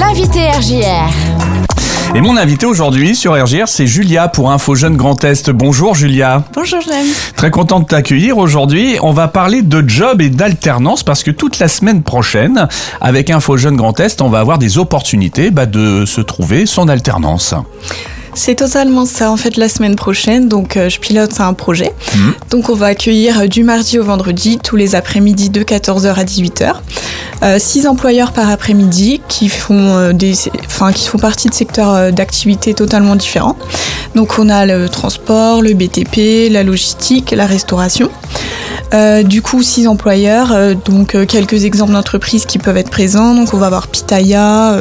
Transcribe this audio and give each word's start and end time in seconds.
l'invité 0.00 0.48
RJR. 0.48 2.16
Et 2.16 2.22
mon 2.22 2.38
invité 2.38 2.64
aujourd'hui 2.64 3.14
sur 3.14 3.34
RGR, 3.34 3.68
c'est 3.68 3.86
Julia 3.86 4.28
pour 4.28 4.50
Info 4.50 4.74
Jeune 4.74 4.96
Grand 4.96 5.22
Est. 5.22 5.50
Bonjour 5.50 5.94
Julia. 5.94 6.42
Bonjour 6.54 6.80
Jem. 6.80 7.06
Très 7.36 7.50
content 7.50 7.80
de 7.80 7.84
t'accueillir 7.84 8.38
aujourd'hui. 8.38 8.96
On 9.02 9.12
va 9.12 9.28
parler 9.28 9.60
de 9.60 9.86
job 9.86 10.22
et 10.22 10.30
d'alternance 10.30 11.02
parce 11.02 11.22
que 11.22 11.30
toute 11.30 11.58
la 11.58 11.68
semaine 11.68 12.02
prochaine, 12.02 12.66
avec 13.02 13.28
Info 13.28 13.58
Jeune 13.58 13.76
Grand 13.76 14.00
Est, 14.00 14.22
on 14.22 14.30
va 14.30 14.40
avoir 14.40 14.56
des 14.56 14.78
opportunités 14.78 15.50
bah, 15.50 15.66
de 15.66 16.06
se 16.06 16.22
trouver 16.22 16.64
son 16.64 16.88
alternance. 16.88 17.54
C'est 18.34 18.54
totalement 18.54 19.06
ça. 19.06 19.30
En 19.30 19.36
fait, 19.36 19.56
la 19.56 19.68
semaine 19.68 19.96
prochaine, 19.96 20.48
donc 20.48 20.76
euh, 20.76 20.88
je 20.88 20.98
pilote 20.98 21.40
un 21.40 21.52
projet. 21.52 21.92
Mhm. 22.14 22.34
Donc, 22.50 22.68
on 22.70 22.74
va 22.74 22.86
accueillir 22.86 23.40
euh, 23.40 23.46
du 23.46 23.64
mardi 23.64 23.98
au 23.98 24.04
vendredi, 24.04 24.58
tous 24.62 24.76
les 24.76 24.94
après-midi 24.94 25.50
de 25.50 25.62
14h 25.62 26.14
à 26.14 26.24
18h. 26.24 26.74
Euh, 27.42 27.58
six 27.58 27.86
employeurs 27.86 28.32
par 28.32 28.50
après-midi 28.50 29.22
qui 29.28 29.48
font 29.48 29.96
euh, 29.96 30.12
des, 30.12 30.34
enfin, 30.66 30.92
qui 30.92 31.08
font 31.08 31.18
partie 31.18 31.48
de 31.48 31.54
secteurs 31.54 31.94
euh, 31.94 32.10
d'activité 32.10 32.74
totalement 32.74 33.16
différents. 33.16 33.56
Donc, 34.14 34.38
on 34.38 34.50
a 34.50 34.66
le 34.66 34.88
transport, 34.88 35.62
le 35.62 35.72
BTP, 35.72 36.52
la 36.52 36.62
logistique, 36.62 37.30
la 37.30 37.46
restauration. 37.46 38.10
Du 39.24 39.40
coup, 39.40 39.62
six 39.62 39.86
employeurs, 39.86 40.74
donc 40.84 41.16
quelques 41.28 41.64
exemples 41.64 41.92
d'entreprises 41.92 42.44
qui 42.44 42.58
peuvent 42.58 42.76
être 42.76 42.90
présents. 42.90 43.36
Donc, 43.36 43.54
on 43.54 43.56
va 43.56 43.66
avoir 43.66 43.86
Pitaya, 43.86 44.78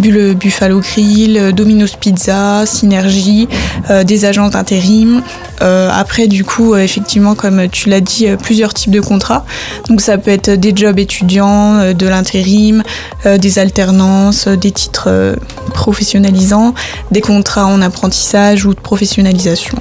Bu- 0.00 0.34
Buffalo 0.34 0.80
Grill, 0.80 1.52
Domino's 1.54 1.94
Pizza, 1.96 2.64
Synergie, 2.66 3.48
euh, 3.90 4.02
des 4.04 4.24
agences 4.24 4.52
d'intérim. 4.52 5.22
Euh, 5.62 5.90
après, 5.92 6.26
du 6.26 6.44
coup, 6.44 6.72
euh, 6.74 6.78
effectivement, 6.78 7.34
comme 7.34 7.68
tu 7.68 7.88
l'as 7.88 8.00
dit, 8.00 8.26
plusieurs 8.42 8.72
types 8.74 8.90
de 8.92 9.00
contrats. 9.00 9.44
Donc, 9.88 10.00
ça 10.00 10.18
peut 10.18 10.30
être 10.30 10.50
des 10.50 10.72
jobs 10.74 10.98
étudiants, 10.98 11.92
de 11.92 12.06
l'intérim, 12.08 12.82
des 13.24 13.58
alternances, 13.58 14.48
des 14.48 14.70
titres 14.70 15.36
professionnalisants, 15.74 16.74
des 17.10 17.20
contrats 17.20 17.66
en 17.66 17.82
apprentissage 17.82 18.64
ou 18.64 18.74
de 18.74 18.80
professionnalisation. 18.80 19.76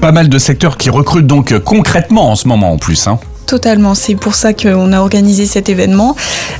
Pas 0.00 0.12
mal 0.12 0.28
de 0.28 0.38
secteurs 0.38 0.76
qui 0.76 0.90
recrutent 0.90 1.26
donc 1.26 1.58
concrètement 1.60 2.30
en 2.30 2.36
ce 2.36 2.46
moment 2.48 2.72
en 2.72 2.78
plus. 2.78 3.06
Hein. 3.06 3.18
Totalement, 3.46 3.94
c'est 3.94 4.14
pour 4.14 4.34
ça 4.34 4.52
qu'on 4.54 4.92
a 4.92 5.00
organisé 5.00 5.46
cet 5.46 5.68
événement. 5.68 6.16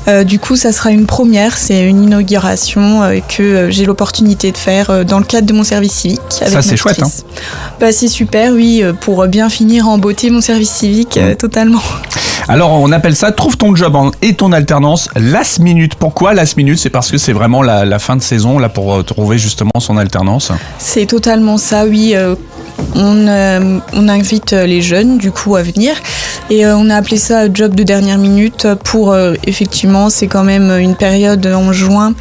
Euh, 0.08 0.22
du 0.24 0.38
coup, 0.38 0.54
ça 0.56 0.70
sera 0.72 0.90
une 0.90 1.06
première, 1.06 1.56
c'est 1.56 1.82
une 1.88 2.02
inauguration 2.04 3.02
euh, 3.02 3.20
que 3.20 3.42
euh, 3.42 3.70
j'ai 3.70 3.84
l'opportunité 3.86 4.52
de 4.52 4.56
faire 4.58 4.90
euh, 4.90 5.04
dans 5.04 5.18
le 5.18 5.24
cadre 5.24 5.46
de 5.46 5.52
mon 5.52 5.64
service 5.64 5.92
civique. 5.92 6.20
Avec 6.40 6.52
Ça, 6.52 6.62
c'est 6.62 6.76
chouette, 6.76 7.02
hein. 7.02 7.08
Bah, 7.80 7.90
c'est 7.92 8.08
super, 8.08 8.52
oui, 8.52 8.82
pour 9.00 9.26
bien 9.26 9.48
finir 9.48 9.88
en 9.88 9.98
beauté 9.98 10.30
mon 10.30 10.40
service 10.40 10.70
civique, 10.70 11.18
Mm. 11.18 11.36
totalement. 11.36 11.82
Alors 12.48 12.72
on 12.72 12.92
appelle 12.92 13.16
ça 13.16 13.32
trouve 13.32 13.56
ton 13.56 13.74
job 13.74 13.96
et 14.20 14.34
ton 14.34 14.52
alternance 14.52 15.08
last 15.16 15.60
minute. 15.60 15.94
Pourquoi 15.94 16.34
last 16.34 16.56
minute? 16.58 16.78
C'est 16.78 16.90
parce 16.90 17.10
que 17.10 17.16
c'est 17.16 17.32
vraiment 17.32 17.62
la, 17.62 17.84
la 17.86 17.98
fin 17.98 18.16
de 18.16 18.22
saison 18.22 18.58
là 18.58 18.68
pour 18.68 19.02
trouver 19.04 19.38
justement 19.38 19.70
son 19.78 19.96
alternance. 19.96 20.52
C'est 20.78 21.06
totalement 21.06 21.56
ça, 21.56 21.86
oui. 21.86 22.14
on, 22.94 23.80
on 23.94 24.08
invite 24.08 24.52
les 24.52 24.82
jeunes 24.82 25.16
du 25.18 25.30
coup 25.30 25.56
à 25.56 25.62
venir 25.62 25.94
et 26.50 26.66
euh, 26.66 26.76
on 26.76 26.90
a 26.90 26.96
appelé 26.96 27.16
ça 27.16 27.52
job 27.52 27.74
de 27.74 27.82
dernière 27.82 28.18
minute 28.18 28.66
pour 28.84 29.12
euh, 29.12 29.34
effectivement 29.46 30.10
c'est 30.10 30.26
quand 30.26 30.44
même 30.44 30.70
une 30.78 30.94
période 30.94 31.46
en 31.46 31.72
juin 31.72 32.14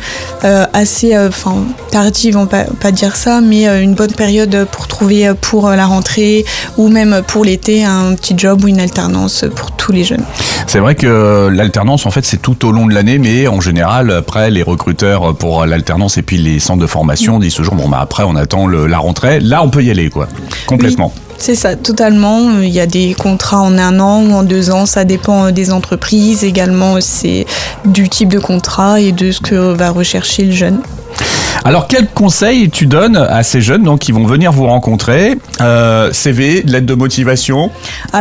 euh, 0.43 0.65
assez 0.73 1.17
enfin 1.17 1.55
tardive 1.91 2.37
on 2.37 2.45
va 2.45 2.63
pas 2.63 2.91
dire 2.91 3.15
ça 3.15 3.41
mais 3.41 3.65
une 3.81 3.95
bonne 3.95 4.13
période 4.13 4.65
pour 4.71 4.87
trouver 4.87 5.31
pour 5.39 5.69
la 5.69 5.85
rentrée 5.85 6.45
ou 6.77 6.87
même 6.87 7.21
pour 7.27 7.43
l'été 7.43 7.83
un 7.83 8.15
petit 8.15 8.33
job 8.37 8.63
ou 8.63 8.67
une 8.67 8.79
alternance 8.79 9.45
pour 9.55 9.71
tous 9.71 9.91
les 9.91 10.03
jeunes. 10.03 10.23
C'est 10.67 10.79
vrai 10.79 10.95
que 10.95 11.49
l'alternance 11.51 12.05
en 12.05 12.11
fait 12.11 12.25
c'est 12.25 12.41
tout 12.41 12.65
au 12.65 12.71
long 12.71 12.87
de 12.87 12.93
l'année, 12.93 13.17
mais 13.17 13.47
en 13.47 13.59
général 13.59 14.11
après 14.11 14.49
les 14.49 14.63
recruteurs 14.63 15.35
pour 15.35 15.65
l'alternance 15.65 16.17
et 16.17 16.21
puis 16.21 16.37
les 16.37 16.59
centres 16.59 16.81
de 16.81 16.87
formation 16.87 17.39
disent 17.39 17.55
toujours 17.55 17.75
bon 17.75 17.89
bah 17.89 17.99
après 18.01 18.23
on 18.23 18.35
attend 18.35 18.67
la 18.67 18.97
rentrée. 18.97 19.39
Là 19.39 19.63
on 19.63 19.69
peut 19.69 19.83
y 19.83 19.91
aller 19.91 20.09
quoi, 20.09 20.27
complètement. 20.67 21.13
C'est 21.37 21.55
ça, 21.55 21.75
totalement. 21.75 22.59
Il 22.61 22.69
y 22.69 22.79
a 22.79 22.85
des 22.85 23.13
contrats 23.17 23.61
en 23.61 23.77
un 23.77 23.99
an 23.99 24.23
ou 24.23 24.31
en 24.33 24.43
deux 24.43 24.69
ans, 24.71 24.85
ça 24.85 25.03
dépend 25.03 25.47
euh, 25.47 25.51
des 25.51 25.71
entreprises. 25.71 26.43
Également, 26.43 26.95
c'est 27.01 27.45
du 27.85 28.07
type 28.09 28.29
de 28.29 28.39
contrat 28.39 29.01
et 29.01 29.11
de 29.11 29.31
ce 29.31 29.41
que 29.41 29.55
va 29.73 29.89
rechercher 29.89 30.45
le 30.45 30.51
jeune. 30.51 30.79
Alors 31.65 31.87
quels 31.87 32.07
conseils 32.09 32.69
tu 32.69 32.87
donnes 32.87 33.15
à 33.15 33.41
ces 33.43 33.61
jeunes 33.61 33.83
donc 33.83 33.99
qui 33.99 34.11
vont 34.11 34.25
venir 34.25 34.51
vous 34.51 34.65
rencontrer? 34.65 35.37
Euh, 35.61 36.11
CV, 36.11 36.61
lettre 36.63 36.85
de 36.85 36.93
motivation, 36.93 37.71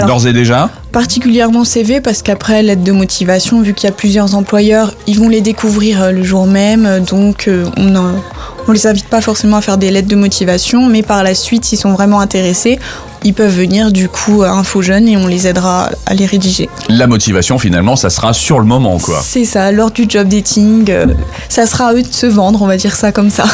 d'ores 0.06 0.26
et 0.26 0.32
déjà? 0.32 0.70
particulièrement 0.92 1.64
CV, 1.64 2.00
parce 2.02 2.20
qu'après, 2.22 2.62
l'aide 2.62 2.82
de 2.82 2.92
motivation, 2.92 3.62
vu 3.62 3.72
qu'il 3.72 3.88
y 3.88 3.92
a 3.92 3.94
plusieurs 3.94 4.34
employeurs, 4.34 4.92
ils 5.06 5.18
vont 5.18 5.30
les 5.30 5.40
découvrir 5.40 6.02
euh, 6.02 6.12
le 6.12 6.22
jour 6.22 6.46
même. 6.46 6.84
euh, 6.84 7.00
Donc, 7.00 7.48
euh, 7.48 7.64
on 7.78 7.84
ne 7.84 7.98
on 8.68 8.72
les 8.72 8.86
invite 8.86 9.08
pas 9.08 9.20
forcément 9.20 9.56
à 9.56 9.60
faire 9.60 9.78
des 9.78 9.90
lettres 9.90 10.08
de 10.08 10.16
motivation, 10.16 10.86
mais 10.86 11.02
par 11.02 11.22
la 11.22 11.34
suite, 11.34 11.64
s'ils 11.64 11.78
sont 11.78 11.92
vraiment 11.92 12.20
intéressés, 12.20 12.78
ils 13.24 13.34
peuvent 13.34 13.54
venir 13.54 13.92
du 13.92 14.08
coup 14.08 14.42
à 14.42 14.50
Info 14.50 14.82
Jeune 14.82 15.08
et 15.08 15.16
on 15.16 15.26
les 15.26 15.46
aidera 15.46 15.90
à 16.06 16.14
les 16.14 16.26
rédiger. 16.26 16.68
La 16.88 17.06
motivation 17.06 17.58
finalement 17.58 17.96
ça 17.96 18.10
sera 18.10 18.32
sur 18.32 18.58
le 18.58 18.66
moment 18.66 18.98
quoi. 18.98 19.20
C'est 19.22 19.44
ça, 19.44 19.72
lors 19.72 19.90
du 19.90 20.06
job 20.08 20.28
dating, 20.28 20.90
euh, 20.90 21.06
ça 21.48 21.66
sera 21.66 21.88
à 21.88 21.94
eux 21.94 22.02
de 22.02 22.12
se 22.12 22.26
vendre, 22.26 22.62
on 22.62 22.66
va 22.66 22.76
dire 22.76 22.94
ça 22.94 23.12
comme 23.12 23.30
ça. 23.30 23.44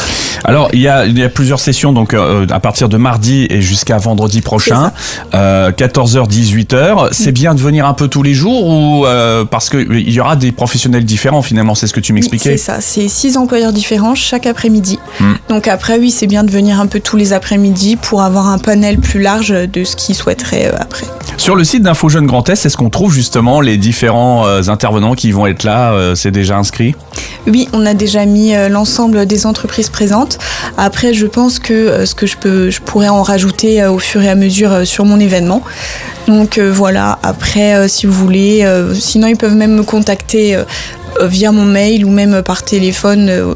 Alors 0.43 0.69
il 0.73 0.79
y 0.79 0.87
a, 0.87 1.05
il 1.05 1.17
y 1.17 1.23
a 1.23 1.29
plusieurs 1.29 1.59
sessions 1.59 1.93
donc 1.93 2.13
euh, 2.13 2.45
à 2.49 2.59
partir 2.59 2.89
de 2.89 2.97
mardi 2.97 3.47
et 3.49 3.61
jusqu'à 3.61 3.97
vendredi 3.97 4.41
prochain, 4.41 4.91
euh, 5.33 5.71
14h 5.71 6.29
18h. 6.29 7.09
C'est 7.11 7.31
bien 7.31 7.53
de 7.53 7.59
venir 7.59 7.85
un 7.85 7.93
peu 7.93 8.07
tous 8.07 8.23
les 8.23 8.33
jours 8.33 8.65
ou 8.65 9.05
euh, 9.05 9.45
parce 9.45 9.69
que 9.69 9.77
il 9.77 10.11
y 10.11 10.19
aura 10.19 10.35
des 10.35 10.51
professionnels 10.51 11.05
différents 11.05 11.41
finalement, 11.41 11.75
c'est 11.75 11.87
ce 11.87 11.93
que 11.93 11.99
tu 11.99 12.13
Oui, 12.13 12.19
m'expliquais? 12.19 12.51
C'est 12.51 12.57
ça, 12.57 12.77
c'est 12.81 13.07
six 13.07 13.37
employeurs 13.37 13.73
différents 13.73 14.15
chaque 14.15 14.45
après-midi. 14.45 14.99
Hmm. 15.19 15.33
Donc 15.49 15.67
après, 15.67 15.99
oui, 15.99 16.11
c'est 16.11 16.27
bien 16.27 16.43
de 16.43 16.51
venir 16.51 16.79
un 16.79 16.87
peu 16.87 16.99
tous 16.99 17.17
les 17.17 17.33
après-midi 17.33 17.95
pour 17.95 18.21
avoir 18.21 18.47
un 18.47 18.57
panel 18.57 18.99
plus 18.99 19.21
large 19.21 19.53
de 19.67 19.83
ce 19.83 19.95
qu'ils 19.95 20.15
souhaiteraient 20.15 20.67
euh, 20.67 20.77
après. 20.79 21.05
Sur 21.37 21.55
le 21.55 21.63
site 21.63 21.83
d'Info 21.83 22.09
Jeune 22.09 22.27
Grand 22.27 22.47
Est, 22.49 22.65
est-ce 22.65 22.75
qu'on 22.75 22.89
trouve 22.89 23.13
justement 23.13 23.61
les 23.61 23.77
différents 23.77 24.45
euh, 24.45 24.61
intervenants 24.67 25.15
qui 25.15 25.31
vont 25.31 25.47
être 25.47 25.63
là 25.63 25.93
euh, 25.93 26.15
C'est 26.15 26.31
déjà 26.31 26.57
inscrit? 26.57 26.95
Oui, 27.47 27.69
on 27.73 27.85
a 27.85 27.93
déjà 27.93 28.25
mis 28.25 28.53
euh, 28.53 28.69
l'ensemble 28.69 29.25
des 29.25 29.45
entreprises 29.45 29.89
présentes. 29.89 30.37
Après, 30.77 31.13
je 31.13 31.25
pense 31.25 31.59
que 31.59 31.73
euh, 31.73 32.05
ce 32.05 32.13
que 32.13 32.27
je 32.27 32.37
peux, 32.37 32.69
je 32.69 32.81
pourrais 32.81 33.09
en 33.09 33.23
rajouter 33.23 33.81
euh, 33.81 33.91
au 33.91 33.99
fur 33.99 34.21
et 34.21 34.29
à 34.29 34.35
mesure 34.35 34.71
euh, 34.71 34.85
sur 34.85 35.05
mon 35.05 35.19
événement. 35.19 35.63
Donc 36.27 36.57
euh, 36.57 36.71
voilà. 36.71 37.17
Après, 37.23 37.75
euh, 37.75 37.87
si 37.87 38.05
vous 38.05 38.13
voulez, 38.13 38.63
euh, 38.63 38.93
sinon 38.93 39.27
ils 39.27 39.37
peuvent 39.37 39.55
même 39.55 39.75
me 39.75 39.83
contacter 39.83 40.55
euh, 40.55 40.63
euh, 41.21 41.27
via 41.27 41.51
mon 41.51 41.65
mail 41.65 42.05
ou 42.05 42.09
même 42.09 42.41
par 42.43 42.63
téléphone. 42.63 43.55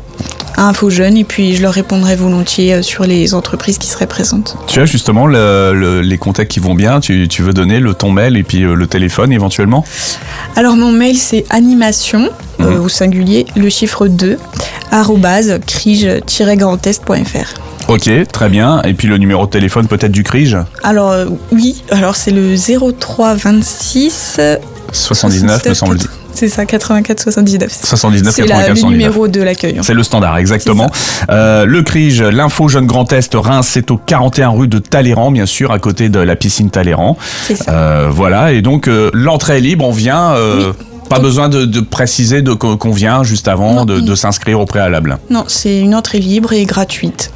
À 0.57 0.67
Info 0.67 0.89
Jeune 0.89 1.17
et 1.17 1.23
puis 1.23 1.55
je 1.55 1.61
leur 1.61 1.73
répondrai 1.73 2.15
volontiers 2.15 2.73
euh, 2.75 2.81
sur 2.81 3.03
les 3.05 3.33
entreprises 3.33 3.77
qui 3.77 3.87
seraient 3.87 4.07
présentes. 4.07 4.55
Tu 4.67 4.79
as 4.79 4.85
justement 4.85 5.25
le- 5.25 5.73
le- 5.73 6.01
les 6.01 6.17
contacts 6.17 6.51
qui 6.51 6.59
vont 6.59 6.75
bien. 6.75 6.99
Tu, 6.99 7.27
tu 7.27 7.41
veux 7.41 7.53
donner 7.53 7.79
le 7.79 7.93
ton 7.93 8.11
mail 8.11 8.37
et 8.37 8.43
puis 8.43 8.63
euh, 8.63 8.73
le 8.75 8.87
téléphone 8.87 9.31
éventuellement? 9.31 9.83
Alors 10.55 10.75
mon 10.75 10.91
mail 10.91 11.15
c'est 11.17 11.45
animation 11.49 12.29
euh, 12.59 12.75
Mhm. 12.77 12.81
au 12.85 12.89
singulier 12.89 13.45
le 13.55 13.69
chiffre 13.69 14.07
2 14.07 14.37
arrobase 14.91 15.59
crige-grandest.fr. 15.65 17.53
Ok, 17.89 18.09
très 18.31 18.49
bien. 18.49 18.81
Et 18.83 18.93
puis 18.93 19.07
le 19.07 19.17
numéro 19.17 19.45
de 19.45 19.51
téléphone 19.51 19.87
peut-être 19.87 20.11
du 20.11 20.23
CRIGE? 20.23 20.57
Alors 20.83 21.11
euh, 21.11 21.25
oui, 21.51 21.83
alors 21.91 22.15
c'est 22.15 22.31
le 22.31 22.55
03 22.55 23.33
26 23.35 24.39
79 24.91 25.65
me 25.65 25.73
semble-t-il. 25.73 26.09
C'est 26.33 26.47
ça 26.49 26.65
84 26.65 27.21
79. 27.21 27.71
79 27.83 28.33
C'est 28.33 28.41
la- 28.41 28.47
84 28.47 28.69
le 28.69 28.75
79. 28.75 28.91
numéro 28.91 29.27
de 29.27 29.41
l'accueil. 29.41 29.77
C'est 29.81 29.93
le 29.93 30.03
standard, 30.03 30.37
exactement. 30.37 30.89
Euh, 31.29 31.65
le 31.65 31.81
CRIGE, 31.83 32.21
l'info 32.23 32.67
Jeune 32.67 32.87
Grand 32.87 33.11
Est, 33.13 33.33
Reims, 33.35 33.67
c'est 33.71 33.91
au 33.91 33.97
41 33.97 34.49
rue 34.49 34.67
de 34.67 34.79
Talleyrand, 34.79 35.31
bien 35.31 35.45
sûr, 35.45 35.71
à 35.71 35.79
côté 35.79 36.09
de 36.09 36.19
la 36.19 36.35
piscine 36.35 36.69
Talleyrand. 36.69 37.17
C'est 37.45 37.55
ça. 37.55 37.71
Euh, 37.71 38.07
voilà, 38.11 38.51
et 38.51 38.61
donc 38.61 38.87
euh, 38.87 39.09
l'entrée 39.13 39.57
est 39.57 39.61
libre, 39.61 39.85
on 39.85 39.91
vient. 39.91 40.33
Pas 41.09 41.19
besoin 41.19 41.47
de, 41.49 41.65
de 41.65 41.79
préciser 41.81 42.41
de, 42.41 42.53
qu'on 42.53 42.75
qu'on 42.77 42.91
vient 42.91 43.23
juste 43.23 43.47
avant 43.47 43.73
Non. 43.73 43.85
de, 43.85 43.99
de 43.99 44.15
s'inscrire 44.15 44.59
au 44.59 44.65
préalable. 44.65 45.17
Non, 45.29 45.43
c'est 45.47 45.77
une 45.79 45.93
entrée 45.93 46.17
libre 46.19 46.53
et 46.53 46.65
gratuite. 46.65 47.31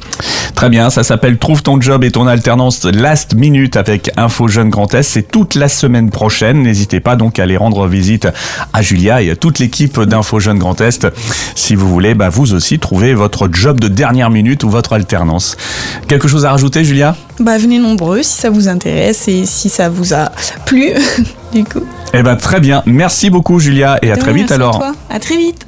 Très 0.58 0.70
bien, 0.70 0.90
ça 0.90 1.04
s'appelle 1.04 1.38
Trouve 1.38 1.62
ton 1.62 1.80
job 1.80 2.02
et 2.02 2.10
ton 2.10 2.26
alternance 2.26 2.84
last 2.84 3.36
minute 3.36 3.76
avec 3.76 4.10
Info 4.16 4.48
Jeune 4.48 4.70
Grand 4.70 4.92
Est. 4.92 5.04
C'est 5.04 5.22
toute 5.22 5.54
la 5.54 5.68
semaine 5.68 6.10
prochaine. 6.10 6.64
N'hésitez 6.64 6.98
pas 6.98 7.14
donc 7.14 7.38
à 7.38 7.44
aller 7.44 7.56
rendre 7.56 7.86
visite 7.86 8.26
à 8.72 8.82
Julia 8.82 9.22
et 9.22 9.30
à 9.30 9.36
toute 9.36 9.60
l'équipe 9.60 10.00
d'Info 10.00 10.40
Jeune 10.40 10.58
Grand 10.58 10.80
Est. 10.80 11.06
Si 11.54 11.76
vous 11.76 11.88
voulez, 11.88 12.16
bah, 12.16 12.28
vous 12.28 12.54
aussi 12.54 12.80
trouver 12.80 13.14
votre 13.14 13.48
job 13.52 13.78
de 13.78 13.86
dernière 13.86 14.30
minute 14.30 14.64
ou 14.64 14.68
votre 14.68 14.94
alternance. 14.94 15.56
Quelque 16.08 16.26
chose 16.26 16.44
à 16.44 16.50
rajouter, 16.50 16.82
Julia? 16.82 17.14
Bah 17.38 17.56
venez 17.56 17.78
nombreux 17.78 18.24
si 18.24 18.36
ça 18.36 18.50
vous 18.50 18.66
intéresse 18.66 19.28
et 19.28 19.46
si 19.46 19.68
ça 19.68 19.88
vous 19.88 20.12
a 20.12 20.32
plu 20.66 20.90
du 21.54 21.62
coup. 21.62 21.84
Eh 22.14 22.24
ben 22.24 22.34
très 22.34 22.58
bien. 22.58 22.82
Merci 22.84 23.30
beaucoup, 23.30 23.60
Julia, 23.60 24.00
et 24.02 24.10
à 24.10 24.16
très 24.16 24.32
vite 24.32 24.50
à 24.50 24.56
alors. 24.56 24.78
toi. 24.78 24.92
À 25.08 25.20
très 25.20 25.36
vite. 25.36 25.67